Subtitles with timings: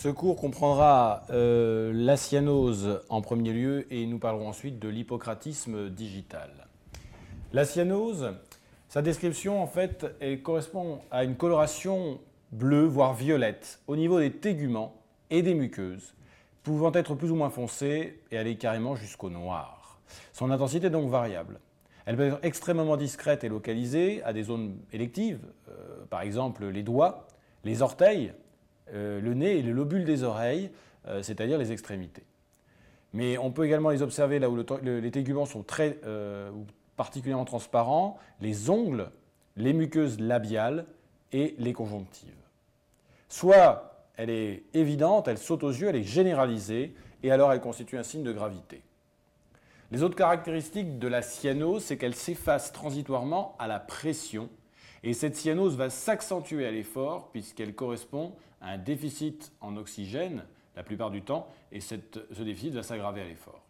[0.00, 5.90] Ce cours comprendra euh, la cyanose en premier lieu et nous parlerons ensuite de l'hippocratisme
[5.90, 6.48] digital.
[7.52, 8.32] La cyanose,
[8.88, 12.18] sa description en fait, elle correspond à une coloration
[12.50, 14.94] bleue voire violette au niveau des téguments
[15.28, 16.14] et des muqueuses,
[16.62, 20.00] pouvant être plus ou moins foncée et aller carrément jusqu'au noir.
[20.32, 21.60] Son intensité est donc variable.
[22.06, 26.82] Elle peut être extrêmement discrète et localisée à des zones électives, euh, par exemple les
[26.82, 27.26] doigts,
[27.64, 28.32] les orteils,
[28.92, 30.70] le nez et les lobules des oreilles,
[31.06, 32.24] euh, c'est-à-dire les extrémités.
[33.12, 35.98] Mais on peut également les observer là où les téguments sont très
[36.96, 39.10] particulièrement transparents, les ongles,
[39.56, 40.86] les muqueuses labiales
[41.32, 42.30] et les conjonctives.
[43.28, 47.98] Soit elle est évidente, elle saute aux yeux, elle est généralisée, et alors elle constitue
[47.98, 48.82] un signe de gravité.
[49.90, 54.48] Les autres caractéristiques de la cyanose, c'est qu'elle s'efface transitoirement à la pression.
[55.02, 60.44] Et cette cyanose va s'accentuer à l'effort puisqu'elle correspond un déficit en oxygène
[60.76, 61.96] la plupart du temps, et ce
[62.42, 63.62] déficit va s'aggraver à l'effort.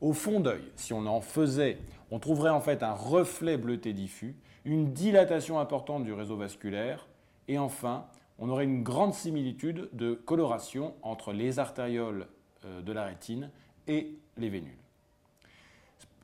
[0.00, 1.78] Au fond d'œil, si on en faisait,
[2.10, 7.08] on trouverait en fait un reflet bleuté diffus, une dilatation importante du réseau vasculaire,
[7.48, 8.06] et enfin,
[8.38, 12.28] on aurait une grande similitude de coloration entre les artérioles
[12.64, 13.50] euh, de la rétine
[13.88, 14.78] et les vénules.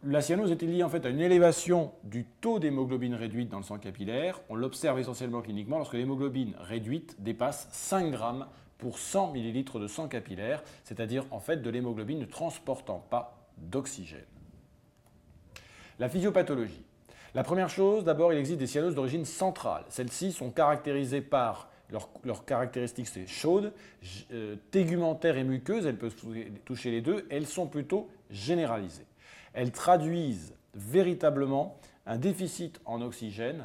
[0.06, 3.62] La cyanose est liée en fait à une élévation du taux d'hémoglobine réduite dans le
[3.62, 4.38] sang capillaire?
[4.50, 10.06] On l'observe essentiellement cliniquement lorsque l'hémoglobine réduite dépasse 5 grammes pour 100 ml de sang
[10.08, 14.26] capillaire, c'est-à-dire en fait de l'hémoglobine ne transportant pas d'oxygène.
[15.98, 16.84] La physiopathologie.
[17.34, 19.84] La première chose, d'abord, il existe des cyanoses d'origine centrale.
[19.88, 21.70] Celles-ci sont caractérisées par
[22.24, 23.72] leurs caractéristiques, c'est chaudes,
[24.32, 26.16] euh, tégumentaires et muqueuses, elles peuvent
[26.66, 29.06] toucher les deux, elles sont plutôt généralisées
[29.54, 33.64] elles traduisent véritablement un déficit en oxygène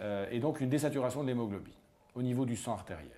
[0.00, 1.74] euh, et donc une désaturation de l'hémoglobine
[2.14, 3.08] au niveau du sang artériel.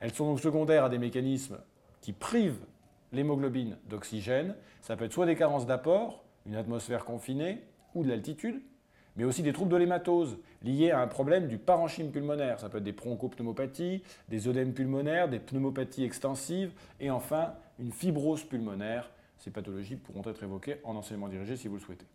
[0.00, 1.58] Elles sont donc secondaires à des mécanismes
[2.00, 2.64] qui privent
[3.12, 4.54] l'hémoglobine d'oxygène.
[4.80, 7.62] Ça peut être soit des carences d'apport, une atmosphère confinée
[7.94, 8.62] ou de l'altitude,
[9.16, 12.60] mais aussi des troubles de l'hématose liés à un problème du parenchyme pulmonaire.
[12.60, 18.44] Ça peut être des bronchopneumopathies, des œdèmes pulmonaires, des pneumopathies extensives et enfin une fibrose
[18.44, 22.06] pulmonaire ces pathologies pourront être évoquées en enseignement dirigé si vous le souhaitez.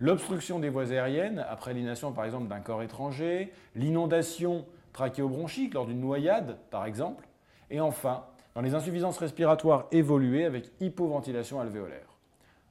[0.00, 6.00] L'obstruction des voies aériennes, après l'inhalation par exemple d'un corps étranger, l'inondation trachéobronchique lors d'une
[6.00, 7.26] noyade par exemple,
[7.70, 8.24] et enfin
[8.54, 12.06] dans les insuffisances respiratoires évoluées avec hypoventilation alvéolaire.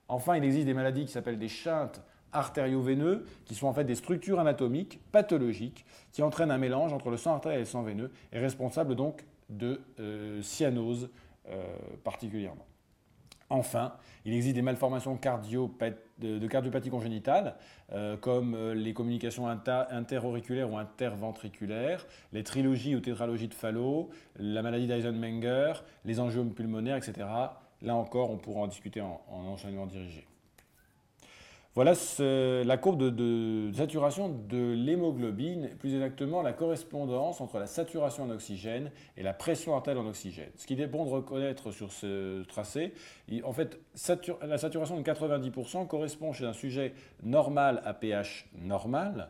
[0.08, 3.96] Enfin, il existe des maladies qui s'appellent des chintes artério-veineux, qui sont en fait des
[3.96, 8.12] structures anatomiques pathologiques qui entraînent un mélange entre le sang artériel et le sang veineux
[8.32, 11.10] et responsables donc de euh, cyanose
[11.50, 11.64] euh,
[12.04, 12.66] particulièrement.
[13.54, 13.94] Enfin,
[14.26, 17.54] il existe des malformations de cardiopathie congénitale,
[17.92, 24.64] euh, comme euh, les communications interauriculaires ou interventriculaires, les trilogies ou tétralogies de Fallot, la
[24.64, 27.28] maladie d'Eisenmenger, les angiomes pulmonaires, etc.
[27.84, 30.26] Là encore, on pourra en discuter en enseignement dirigé.
[31.76, 38.30] Voilà la courbe de, saturation de l'hémoglobine, plus exactement la correspondance entre la saturation en
[38.30, 40.52] oxygène et la pression artérielle en oxygène.
[40.56, 42.94] Ce qui est bon de reconnaître sur ce tracé,
[43.44, 43.80] en fait,
[44.44, 49.30] la saturation de 90% correspond chez un sujet normal à pH normal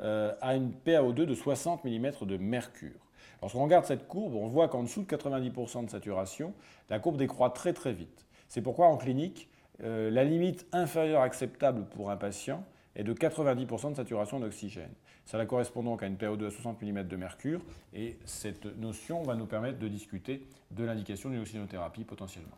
[0.00, 3.00] euh, à une PaO2 de 60 mm de mercure.
[3.40, 6.52] Lorsqu'on regarde cette courbe, on voit qu'en dessous de 90% de saturation,
[6.90, 8.26] la courbe décroît très très vite.
[8.46, 9.48] C'est pourquoi en clinique,
[9.84, 12.64] euh, la limite inférieure acceptable pour un patient
[12.96, 14.90] est de 90% de saturation d'oxygène.
[15.24, 17.60] Cela correspond donc à une PO2 à 60 mm de mercure
[17.92, 22.56] et cette notion va nous permettre de discuter de l'indication d'une oxygénothérapie potentiellement.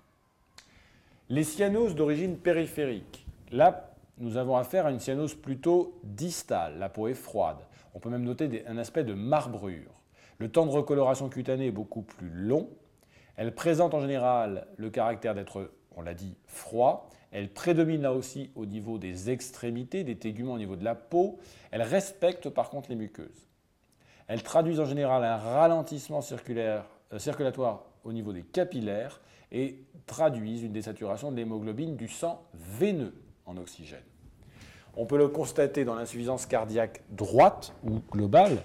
[1.29, 3.27] Les cyanoses d'origine périphérique.
[3.51, 6.79] Là, nous avons affaire à une cyanose plutôt distale.
[6.79, 7.59] La peau est froide.
[7.95, 10.01] On peut même noter un aspect de marbrure.
[10.39, 12.69] Le temps de recoloration cutanée est beaucoup plus long.
[13.37, 17.11] Elle présente en général le caractère d'être on l'a dit, froid.
[17.33, 21.39] Elle prédomine là aussi au niveau des extrémités, des téguments au niveau de la peau.
[21.71, 23.49] Elle respecte par contre les muqueuses.
[24.27, 29.21] Elle traduit en général un ralentissement euh, circulatoire au niveau des capillaires
[29.53, 33.15] et traduisent une désaturation de l'hémoglobine du sang veineux
[33.47, 33.99] en oxygène.
[34.97, 38.63] On peut le constater dans l'insuffisance cardiaque droite ou globale,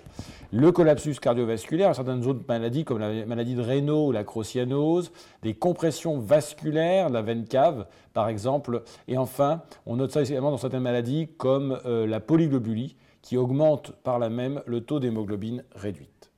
[0.51, 5.11] le collapsus cardiovasculaire, certaines autres maladies comme la maladie de Raynaud ou la crocyanose,
[5.43, 10.57] des compressions vasculaires, la veine cave par exemple, et enfin, on note ça également dans
[10.57, 16.31] certaines maladies comme euh, la polyglobulie qui augmente par la même le taux d'hémoglobine réduite.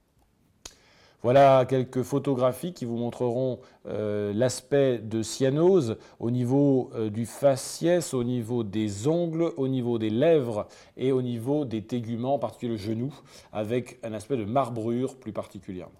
[1.24, 8.14] Voilà quelques photographies qui vous montreront euh, l'aspect de cyanose au niveau euh, du faciès,
[8.14, 12.74] au niveau des ongles, au niveau des lèvres et au niveau des téguments, en particulier
[12.74, 13.14] le genou,
[13.52, 16.00] avec un aspect de marbrure plus particulièrement.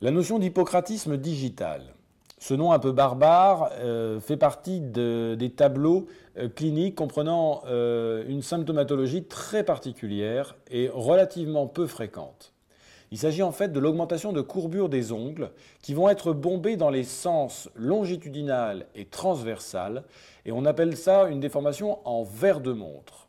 [0.00, 1.82] La notion d'hippocratisme digital,
[2.38, 6.06] ce nom un peu barbare, euh, fait partie des tableaux
[6.54, 12.53] cliniques comprenant une symptomatologie très particulière et relativement peu fréquente.
[13.14, 15.52] Il s'agit en fait de l'augmentation de courbure des ongles
[15.82, 20.02] qui vont être bombés dans les sens longitudinal et transversal
[20.44, 23.28] et on appelle ça une déformation en verre de montre.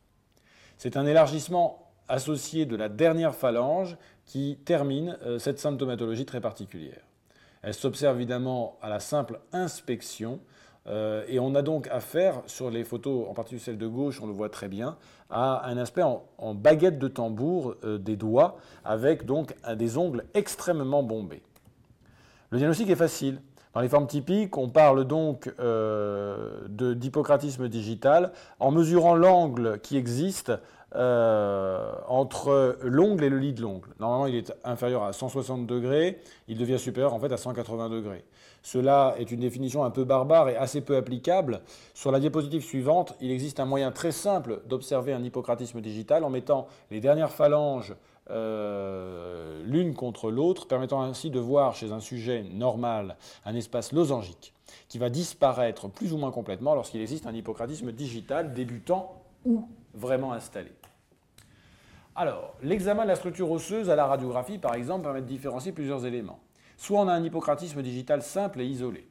[0.79, 3.95] C'est un élargissement associé de la dernière phalange
[4.25, 7.05] qui termine euh, cette symptomatologie très particulière.
[7.61, 10.39] Elle s'observe évidemment à la simple inspection
[10.87, 14.27] euh, et on a donc affaire, sur les photos, en particulier celle de gauche, on
[14.27, 14.97] le voit très bien,
[15.29, 21.01] à un aspect en, baguette de tambour euh, des doigts, avec donc des ongles extrêmement
[21.01, 21.41] bombés.
[22.51, 23.41] Le diagnostic est facile.
[23.75, 28.31] Dans les formes typiques, on parle donc euh, d'hippocratisme digital
[28.61, 30.53] en mesurant l'angle qui existe
[30.95, 33.89] euh, entre l'ongle et le lit de l'ongle.
[33.99, 38.23] Normalement, il est inférieur à 160 degrés, il devient supérieur en fait à 180 degrés.
[38.61, 41.59] Cela est une définition un peu barbare et assez peu applicable.
[41.93, 46.29] Sur la diapositive suivante, il existe un moyen très simple d'observer un hippocratisme digital en
[46.29, 47.93] mettant les dernières phalanges
[48.31, 54.53] euh, l'une contre l'autre, permettant ainsi de voir chez un sujet normal un espace losangique
[54.87, 60.33] qui va disparaître plus ou moins complètement lorsqu'il existe un hippocratisme digital débutant ou vraiment
[60.33, 60.71] installé.
[62.15, 66.05] Alors, l'examen de la structure osseuse à la radiographie, par exemple, permet de différencier plusieurs
[66.05, 66.39] éléments.
[66.77, 69.07] Soit on a un hippocratisme digital simple et isolé.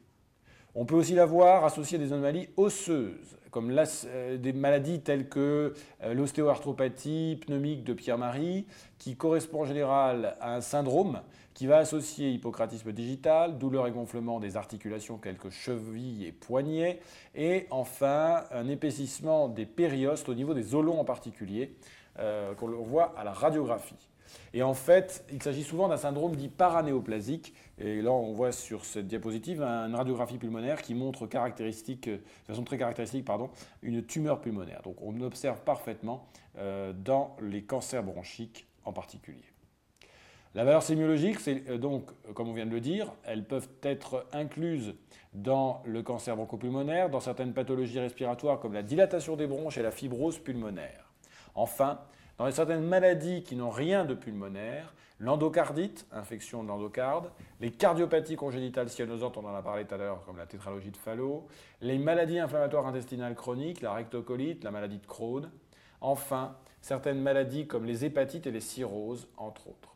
[0.76, 3.70] On peut aussi l'avoir associé à des anomalies osseuses, comme
[4.06, 5.72] euh, des maladies telles que
[6.02, 8.66] euh, l'ostéoarthropathie pneumique de Pierre-Marie,
[8.98, 11.20] qui correspond en général à un syndrome
[11.54, 16.98] qui va associer hippocratisme digital, douleur et gonflement des articulations quelques chevilles et poignets,
[17.36, 21.76] et enfin un épaississement des périostes au niveau des olons en particulier,
[22.18, 24.08] euh, qu'on voit à la radiographie.
[24.52, 27.54] Et en fait, il s'agit souvent d'un syndrome dit paranéoplasique.
[27.78, 32.64] Et là, on voit sur cette diapositive une radiographie pulmonaire qui montre caractéristique, de façon
[32.64, 33.50] très caractéristique pardon,
[33.82, 34.82] une tumeur pulmonaire.
[34.82, 36.26] Donc on observe parfaitement
[36.58, 39.44] euh, dans les cancers bronchiques en particulier.
[40.54, 44.26] La valeur sémiologique, c'est euh, donc, comme on vient de le dire, elles peuvent être
[44.32, 44.94] incluses
[45.32, 49.90] dans le cancer bronchopulmonaire, dans certaines pathologies respiratoires comme la dilatation des bronches et la
[49.90, 51.12] fibrose pulmonaire.
[51.56, 52.00] Enfin,
[52.38, 58.88] dans certaines maladies qui n'ont rien de pulmonaire, l'endocardite, infection de l'endocarde, les cardiopathies congénitales
[58.88, 61.46] cyanosantes, on en a parlé tout à l'heure, comme la tétralogie de Fallot,
[61.80, 65.50] les maladies inflammatoires intestinales chroniques, la rectocolite, la maladie de Crohn,
[66.00, 69.93] enfin, certaines maladies comme les hépatites et les cirrhoses, entre autres.